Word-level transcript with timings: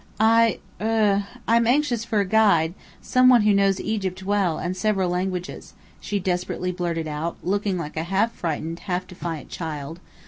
"I 0.19 0.57
er 0.81 1.25
I 1.47 1.57
am 1.57 1.67
anxious 1.67 2.03
for 2.05 2.21
a 2.21 2.25
guide, 2.25 2.73
some 3.03 3.29
one 3.29 3.43
who 3.43 3.53
knows 3.53 3.79
Egypt 3.79 4.23
well, 4.23 4.57
and 4.57 4.75
several 4.75 5.11
languages," 5.11 5.73
she 5.99 6.17
desperately 6.17 6.71
blurted 6.71 7.07
out, 7.07 7.37
looking 7.43 7.77
like 7.77 7.97
a 7.97 8.05
half 8.05 8.31
frightened, 8.31 8.79
half 8.79 9.05
defiant 9.05 9.49
child. 9.49 9.99